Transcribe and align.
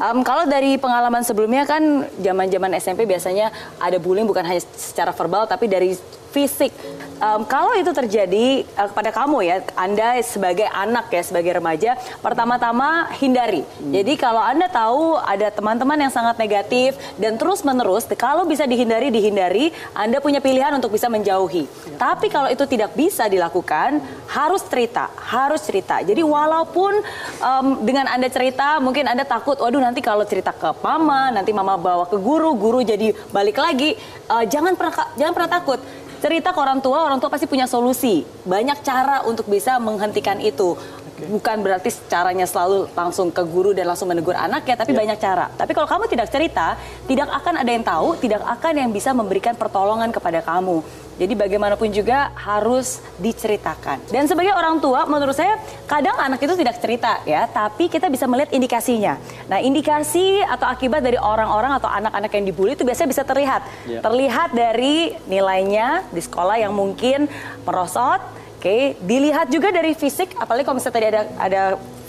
Um, 0.00 0.24
kalau 0.24 0.48
dari 0.48 0.80
pengalaman 0.80 1.20
sebelumnya 1.20 1.68
kan 1.68 2.08
zaman-zaman 2.24 2.72
SMP 2.80 3.04
biasanya 3.04 3.52
ada 3.76 4.00
bullying 4.00 4.24
bukan 4.24 4.40
hanya 4.48 4.64
secara 4.72 5.12
verbal 5.12 5.44
tapi 5.44 5.68
dari 5.68 5.92
fisik. 6.30 6.72
Um, 7.20 7.44
kalau 7.44 7.76
itu 7.76 7.92
terjadi 7.92 8.64
uh, 8.80 8.88
kepada 8.88 9.12
kamu 9.12 9.44
ya, 9.44 9.56
Anda 9.76 10.16
sebagai 10.24 10.64
anak 10.72 11.12
ya, 11.12 11.20
sebagai 11.20 11.52
remaja, 11.52 12.00
pertama-tama 12.24 13.12
hindari. 13.20 13.60
Hmm. 13.60 13.92
Jadi 13.92 14.16
kalau 14.16 14.40
Anda 14.40 14.72
tahu 14.72 15.20
ada 15.20 15.52
teman-teman 15.52 16.00
yang 16.00 16.08
sangat 16.08 16.40
negatif 16.40 16.96
dan 17.20 17.36
terus-menerus, 17.36 18.08
kalau 18.16 18.48
bisa 18.48 18.64
dihindari, 18.64 19.12
dihindari, 19.12 19.68
Anda 19.92 20.16
punya 20.24 20.40
pilihan 20.40 20.72
untuk 20.72 20.96
bisa 20.96 21.12
menjauhi. 21.12 21.68
Ya. 21.68 22.08
Tapi 22.08 22.32
kalau 22.32 22.48
itu 22.48 22.64
tidak 22.64 22.96
bisa 22.96 23.28
dilakukan, 23.28 24.00
harus 24.32 24.64
cerita, 24.64 25.12
harus 25.20 25.60
cerita. 25.60 26.00
Jadi 26.00 26.24
walaupun 26.24 27.04
um, 27.44 27.84
dengan 27.84 28.08
Anda 28.08 28.32
cerita, 28.32 28.80
mungkin 28.80 29.04
Anda 29.04 29.28
takut, 29.28 29.60
waduh 29.60 29.84
nanti 29.84 30.00
kalau 30.00 30.24
cerita 30.24 30.56
ke 30.56 30.72
mama, 30.80 31.28
nanti 31.28 31.52
mama 31.52 31.76
bawa 31.76 32.08
ke 32.08 32.16
guru, 32.16 32.56
guru 32.56 32.80
jadi 32.80 33.12
balik 33.28 33.60
lagi, 33.60 33.92
uh, 34.32 34.48
jangan 34.48 34.72
pernah 34.72 35.12
jangan 35.20 35.34
pernah 35.36 35.52
takut 35.52 35.80
cerita 36.20 36.52
ke 36.52 36.60
orang 36.60 36.78
tua, 36.84 37.02
orang 37.02 37.18
tua 37.18 37.32
pasti 37.32 37.48
punya 37.48 37.64
solusi. 37.64 38.22
Banyak 38.44 38.84
cara 38.84 39.24
untuk 39.24 39.48
bisa 39.48 39.80
menghentikan 39.80 40.36
itu. 40.38 40.76
Bukan 41.20 41.60
berarti 41.60 41.92
caranya 42.08 42.48
selalu 42.48 42.88
langsung 42.96 43.28
ke 43.28 43.44
guru 43.44 43.76
dan 43.76 43.88
langsung 43.88 44.08
menegur 44.08 44.32
anak 44.32 44.64
ya, 44.64 44.76
tapi 44.76 44.96
yeah. 44.96 45.00
banyak 45.04 45.18
cara. 45.20 45.52
Tapi 45.52 45.72
kalau 45.76 45.88
kamu 45.88 46.04
tidak 46.08 46.32
cerita, 46.32 46.80
tidak 47.04 47.28
akan 47.28 47.60
ada 47.60 47.70
yang 47.72 47.84
tahu, 47.84 48.16
tidak 48.20 48.40
akan 48.40 48.72
yang 48.72 48.90
bisa 48.92 49.12
memberikan 49.12 49.52
pertolongan 49.52 50.08
kepada 50.12 50.40
kamu. 50.40 50.80
Jadi 51.20 51.36
bagaimanapun 51.36 51.92
juga 51.92 52.32
harus 52.32 53.04
diceritakan. 53.20 54.08
Dan 54.08 54.24
sebagai 54.24 54.56
orang 54.56 54.80
tua, 54.80 55.04
menurut 55.04 55.36
saya 55.36 55.60
kadang 55.84 56.16
anak 56.16 56.40
itu 56.40 56.56
tidak 56.56 56.80
cerita 56.80 57.20
ya, 57.28 57.44
tapi 57.44 57.92
kita 57.92 58.08
bisa 58.08 58.24
melihat 58.24 58.48
indikasinya. 58.56 59.20
Nah, 59.44 59.60
indikasi 59.60 60.40
atau 60.40 60.64
akibat 60.64 61.04
dari 61.04 61.20
orang-orang 61.20 61.76
atau 61.76 61.92
anak-anak 61.92 62.32
yang 62.32 62.44
dibully 62.48 62.72
itu 62.72 62.88
biasanya 62.88 63.08
bisa 63.12 63.22
terlihat. 63.28 63.60
Yeah. 63.84 64.00
Terlihat 64.00 64.56
dari 64.56 65.12
nilainya 65.28 66.08
di 66.08 66.24
sekolah 66.24 66.56
yang 66.56 66.72
mungkin 66.72 67.28
merosot, 67.68 68.24
oke. 68.56 68.64
Okay. 68.64 68.96
Dilihat 69.04 69.52
juga 69.52 69.68
dari 69.76 69.92
fisik, 69.92 70.32
apalagi 70.40 70.64
kalau 70.64 70.80
misalnya 70.80 70.96
tadi 70.96 71.06
ada 71.12 71.22
ada 71.36 71.62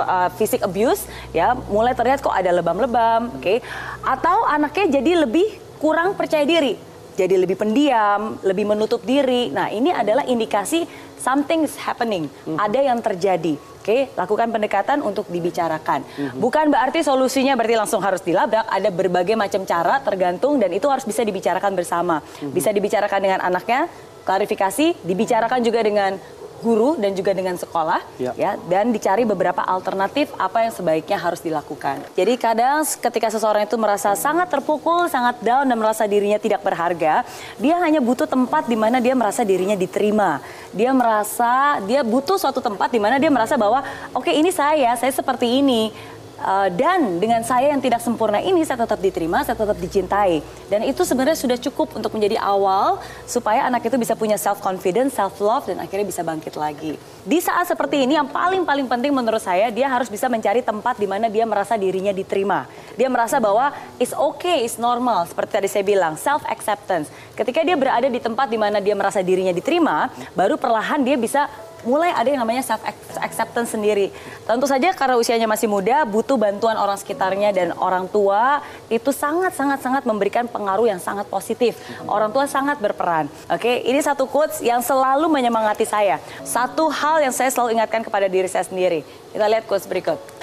uh, 0.00 0.28
fisik 0.40 0.64
abuse 0.64 1.04
ya, 1.36 1.52
mulai 1.68 1.92
terlihat 1.92 2.24
kok 2.24 2.32
ada 2.32 2.48
lebam-lebam, 2.56 3.36
oke. 3.36 3.44
Okay. 3.44 3.60
Atau 4.00 4.48
anaknya 4.48 4.96
jadi 4.96 5.28
lebih 5.28 5.60
kurang 5.76 6.16
percaya 6.16 6.48
diri 6.48 6.93
jadi 7.14 7.38
lebih 7.38 7.54
pendiam, 7.58 8.38
lebih 8.42 8.66
menutup 8.66 9.02
diri. 9.06 9.50
Nah, 9.50 9.70
ini 9.70 9.94
adalah 9.94 10.26
indikasi 10.26 10.86
something 11.24 11.64
is 11.64 11.74
happening, 11.80 12.28
hmm. 12.44 12.60
ada 12.60 12.80
yang 12.84 13.00
terjadi. 13.00 13.56
Oke, 13.84 14.08
lakukan 14.16 14.48
pendekatan 14.48 15.04
untuk 15.04 15.28
dibicarakan. 15.28 16.04
Hmm. 16.04 16.40
Bukan 16.40 16.72
berarti 16.72 17.04
solusinya 17.04 17.52
berarti 17.52 17.76
langsung 17.76 18.00
harus 18.00 18.24
dilabrak, 18.24 18.64
ada 18.64 18.88
berbagai 18.88 19.36
macam 19.36 19.64
cara 19.68 20.00
tergantung 20.00 20.56
dan 20.56 20.72
itu 20.72 20.88
harus 20.88 21.04
bisa 21.04 21.20
dibicarakan 21.20 21.72
bersama. 21.76 22.20
Hmm. 22.40 22.52
Bisa 22.52 22.72
dibicarakan 22.72 23.20
dengan 23.20 23.40
anaknya, 23.44 23.88
klarifikasi, 24.24 25.04
dibicarakan 25.04 25.60
juga 25.60 25.80
dengan 25.84 26.16
guru 26.62 26.94
dan 27.00 27.16
juga 27.16 27.34
dengan 27.34 27.58
sekolah 27.58 28.00
ya. 28.20 28.32
ya 28.36 28.56
dan 28.70 28.94
dicari 28.94 29.26
beberapa 29.26 29.64
alternatif 29.64 30.30
apa 30.38 30.66
yang 30.66 30.72
sebaiknya 30.72 31.18
harus 31.18 31.40
dilakukan. 31.42 32.04
Jadi 32.14 32.34
kadang 32.38 32.84
ketika 32.84 33.28
seseorang 33.32 33.66
itu 33.66 33.74
merasa 33.80 34.14
sangat 34.14 34.50
terpukul, 34.52 35.10
sangat 35.10 35.40
down 35.42 35.66
dan 35.66 35.76
merasa 35.76 36.04
dirinya 36.04 36.38
tidak 36.38 36.62
berharga, 36.62 37.24
dia 37.58 37.74
hanya 37.80 37.98
butuh 37.98 38.28
tempat 38.28 38.68
di 38.70 38.76
mana 38.78 39.02
dia 39.02 39.16
merasa 39.16 39.42
dirinya 39.42 39.74
diterima. 39.74 40.38
Dia 40.70 40.90
merasa 40.90 41.82
dia 41.84 42.02
butuh 42.02 42.38
suatu 42.38 42.62
tempat 42.62 42.90
di 42.90 43.00
mana 43.02 43.18
dia 43.18 43.30
merasa 43.30 43.54
bahwa 43.58 43.82
oke 44.14 44.28
okay, 44.28 44.38
ini 44.38 44.50
saya, 44.50 44.94
saya 44.98 45.10
seperti 45.10 45.62
ini 45.62 45.90
Uh, 46.44 46.68
dan 46.76 47.16
dengan 47.24 47.40
saya 47.40 47.72
yang 47.72 47.80
tidak 47.80 48.04
sempurna 48.04 48.36
ini 48.36 48.60
saya 48.68 48.84
tetap 48.84 49.00
diterima, 49.00 49.40
saya 49.48 49.56
tetap 49.56 49.80
dicintai. 49.80 50.44
Dan 50.68 50.84
itu 50.84 51.00
sebenarnya 51.00 51.40
sudah 51.40 51.56
cukup 51.56 51.96
untuk 51.96 52.12
menjadi 52.12 52.36
awal 52.36 53.00
supaya 53.24 53.64
anak 53.64 53.88
itu 53.88 53.96
bisa 53.96 54.12
punya 54.12 54.36
self 54.36 54.60
confidence, 54.60 55.16
self 55.16 55.40
love 55.40 55.64
dan 55.64 55.80
akhirnya 55.80 56.04
bisa 56.04 56.20
bangkit 56.20 56.52
lagi. 56.60 57.00
Di 57.24 57.40
saat 57.40 57.64
seperti 57.72 58.04
ini 58.04 58.20
yang 58.20 58.28
paling 58.28 58.68
paling 58.68 58.84
penting 58.84 59.16
menurut 59.16 59.40
saya 59.40 59.72
dia 59.72 59.88
harus 59.88 60.12
bisa 60.12 60.28
mencari 60.28 60.60
tempat 60.60 61.00
di 61.00 61.08
mana 61.08 61.32
dia 61.32 61.48
merasa 61.48 61.80
dirinya 61.80 62.12
diterima. 62.12 62.68
Dia 62.92 63.08
merasa 63.08 63.40
bahwa 63.40 63.72
it's 63.96 64.12
okay, 64.12 64.68
it's 64.68 64.76
normal 64.76 65.24
seperti 65.24 65.50
tadi 65.56 65.68
saya 65.72 65.80
bilang, 65.80 66.20
self 66.20 66.44
acceptance. 66.44 67.08
Ketika 67.32 67.64
dia 67.64 67.80
berada 67.80 68.04
di 68.04 68.20
tempat 68.20 68.52
di 68.52 68.60
mana 68.60 68.84
dia 68.84 68.92
merasa 68.92 69.24
dirinya 69.24 69.56
diterima, 69.56 70.12
baru 70.36 70.60
perlahan 70.60 71.00
dia 71.00 71.16
bisa 71.16 71.48
mulai 71.84 72.10
ada 72.10 72.28
yang 72.28 72.40
namanya 72.42 72.64
self 72.64 72.82
acceptance 73.20 73.72
sendiri. 73.72 74.10
Tentu 74.44 74.66
saja 74.68 74.92
karena 74.92 75.16
usianya 75.16 75.48
masih 75.48 75.70
muda, 75.70 76.04
butuh 76.04 76.36
bantuan 76.36 76.76
orang 76.76 76.98
sekitarnya 76.98 77.54
dan 77.54 77.72
orang 77.78 78.10
tua 78.10 78.60
itu 78.92 79.08
sangat 79.14 79.56
sangat 79.56 79.80
sangat 79.80 80.02
memberikan 80.04 80.44
pengaruh 80.50 80.88
yang 80.88 81.00
sangat 81.00 81.24
positif. 81.30 81.78
Orang 82.04 82.34
tua 82.34 82.44
sangat 82.50 82.80
berperan. 82.82 83.30
Oke, 83.48 83.84
ini 83.86 84.00
satu 84.02 84.28
quotes 84.28 84.60
yang 84.60 84.82
selalu 84.82 85.30
menyemangati 85.30 85.86
saya. 85.86 86.20
Satu 86.42 86.90
hal 86.90 87.22
yang 87.24 87.32
saya 87.32 87.48
selalu 87.48 87.78
ingatkan 87.78 88.02
kepada 88.02 88.26
diri 88.26 88.50
saya 88.50 88.66
sendiri. 88.66 89.06
Kita 89.32 89.46
lihat 89.46 89.64
quotes 89.64 89.86
berikut. 89.86 90.33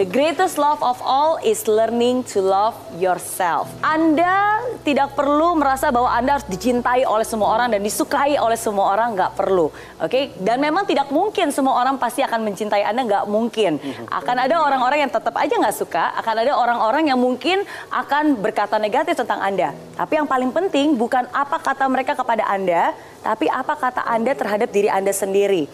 The 0.00 0.08
greatest 0.08 0.56
love 0.56 0.80
of 0.80 0.96
all 1.04 1.36
is 1.44 1.68
learning 1.68 2.24
to 2.32 2.40
love 2.40 2.72
yourself. 2.96 3.68
Anda 3.84 4.64
tidak 4.80 5.12
perlu 5.12 5.60
merasa 5.60 5.92
bahwa 5.92 6.08
Anda 6.08 6.40
harus 6.40 6.48
dicintai 6.48 7.04
oleh 7.04 7.28
semua 7.28 7.52
orang 7.52 7.68
dan 7.68 7.84
disukai 7.84 8.40
oleh 8.40 8.56
semua 8.56 8.96
orang, 8.96 9.12
nggak 9.12 9.36
perlu. 9.36 9.68
Oke, 10.00 10.08
okay? 10.08 10.24
dan 10.40 10.56
memang 10.56 10.88
tidak 10.88 11.12
mungkin 11.12 11.52
semua 11.52 11.84
orang 11.84 12.00
pasti 12.00 12.24
akan 12.24 12.48
mencintai 12.48 12.80
Anda, 12.80 13.04
nggak 13.04 13.24
mungkin. 13.28 13.76
Akan 14.08 14.40
ada 14.40 14.56
orang-orang 14.64 15.04
yang 15.04 15.12
tetap 15.12 15.36
aja 15.36 15.52
nggak 15.52 15.76
suka, 15.76 16.16
akan 16.16 16.48
ada 16.48 16.52
orang-orang 16.56 17.12
yang 17.12 17.20
mungkin 17.20 17.60
akan 17.92 18.40
berkata 18.40 18.80
negatif 18.80 19.20
tentang 19.20 19.44
Anda. 19.44 19.76
Tapi 20.00 20.16
yang 20.16 20.24
paling 20.24 20.48
penting 20.48 20.96
bukan 20.96 21.28
apa 21.28 21.60
kata 21.60 21.84
mereka 21.92 22.16
kepada 22.16 22.48
Anda, 22.48 22.96
tapi 23.20 23.52
apa 23.52 23.76
kata 23.76 24.08
Anda 24.08 24.32
terhadap 24.32 24.72
diri 24.72 24.88
Anda 24.88 25.12
sendiri. 25.12 25.68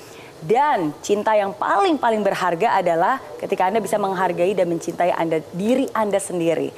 Dan 0.44 0.92
cinta 1.00 1.32
yang 1.32 1.56
paling-paling 1.56 2.20
berharga 2.20 2.76
adalah 2.76 3.22
ketika 3.40 3.72
Anda 3.72 3.80
bisa 3.80 3.96
menghargai 3.96 4.52
dan 4.52 4.68
mencintai 4.68 5.12
Anda 5.16 5.40
diri 5.56 5.88
Anda 5.96 6.20
sendiri. 6.20 6.70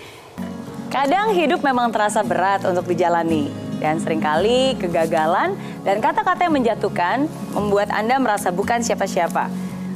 Kadang 0.89 1.37
hidup 1.37 1.61
memang 1.61 1.93
terasa 1.93 2.25
berat 2.25 2.65
untuk 2.65 2.89
dijalani 2.89 3.51
dan 3.77 4.01
sering 4.01 4.25
kali 4.25 4.73
kegagalan 4.81 5.53
dan 5.85 6.01
kata-kata 6.01 6.49
yang 6.49 6.55
menjatuhkan 6.57 7.29
membuat 7.53 7.93
Anda 7.93 8.17
merasa 8.17 8.49
bukan 8.49 8.81
siapa-siapa. 8.81 9.51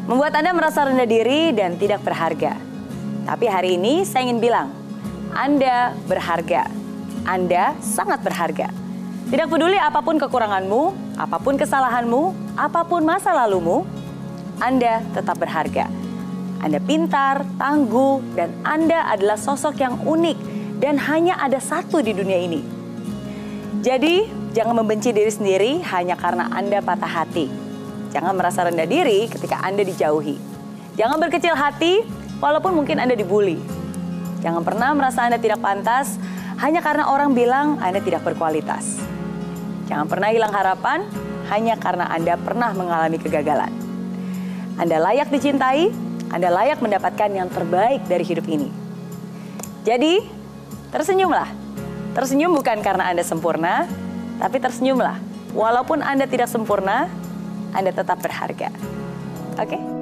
Membuat 0.05 0.35
Anda 0.35 0.51
merasa 0.51 0.83
rendah 0.83 1.07
diri 1.07 1.55
dan 1.55 1.79
tidak 1.79 2.03
berharga. 2.03 2.59
Tapi 3.23 3.47
hari 3.47 3.79
ini 3.79 4.03
saya 4.03 4.27
ingin 4.27 4.43
bilang, 4.43 4.69
Anda 5.31 5.95
berharga. 6.11 6.67
Anda 7.23 7.79
sangat 7.79 8.19
berharga. 8.27 8.82
Tidak 9.29 9.47
peduli 9.47 9.79
apa 9.79 10.03
pun 10.03 10.19
kekuranganmu, 10.19 11.15
apa 11.21 11.37
pun 11.39 11.55
kesalahanmu, 11.55 12.55
apa 12.59 12.83
pun 12.83 13.07
masa 13.07 13.31
lalumu, 13.31 13.87
Anda 14.59 15.05
tetap 15.15 15.39
berharga. 15.39 15.87
Anda 16.63 16.79
pintar, 16.79 17.43
tangguh, 17.59 18.23
dan 18.39 18.55
Anda 18.63 19.11
adalah 19.11 19.35
sosok 19.35 19.83
yang 19.83 19.99
unik 20.03 20.39
dan 20.79 20.99
hanya 20.99 21.39
ada 21.39 21.59
satu 21.59 22.03
di 22.03 22.15
dunia 22.15 22.39
ini. 22.39 22.63
Jadi, 23.83 24.31
jangan 24.55 24.79
membenci 24.79 25.11
diri 25.11 25.31
sendiri 25.31 25.83
hanya 25.91 26.15
karena 26.15 26.47
Anda 26.55 26.79
patah 26.79 27.11
hati. 27.11 27.51
Jangan 28.15 28.37
merasa 28.39 28.63
rendah 28.63 28.87
diri 28.87 29.27
ketika 29.27 29.59
Anda 29.59 29.83
dijauhi. 29.83 30.39
Jangan 30.95 31.19
berkecil 31.19 31.57
hati 31.57 32.05
walaupun 32.39 32.79
mungkin 32.79 33.01
Anda 33.01 33.17
dibully. 33.17 33.59
Jangan 34.45 34.63
pernah 34.63 34.93
merasa 34.93 35.25
Anda 35.25 35.41
tidak 35.41 35.59
pantas 35.65 36.21
hanya 36.63 36.79
karena 36.79 37.11
orang 37.11 37.35
bilang 37.35 37.83
Anda 37.83 37.99
tidak 37.99 38.23
berkualitas. 38.23 39.03
Jangan 39.91 40.07
pernah 40.07 40.31
hilang 40.31 40.55
harapan 40.55 41.11
hanya 41.51 41.75
karena 41.75 42.07
Anda 42.07 42.39
pernah 42.39 42.71
mengalami 42.71 43.19
kegagalan. 43.19 43.75
Anda 44.79 45.03
layak 45.03 45.29
dicintai, 45.35 45.91
Anda 46.31 46.55
layak 46.55 46.79
mendapatkan 46.79 47.35
yang 47.35 47.51
terbaik 47.51 48.07
dari 48.07 48.23
hidup 48.23 48.47
ini. 48.47 48.71
Jadi, 49.83 50.23
tersenyumlah. 50.95 51.51
Tersenyum 52.15 52.55
bukan 52.55 52.79
karena 52.79 53.11
Anda 53.11 53.27
sempurna, 53.27 53.91
tapi 54.39 54.63
tersenyumlah. 54.63 55.19
Walaupun 55.59 55.99
Anda 55.99 56.31
tidak 56.31 56.47
sempurna, 56.47 57.11
Anda 57.75 57.91
tetap 57.91 58.23
berharga. 58.23 58.71
Oke? 59.59 59.67
Okay? 59.67 60.02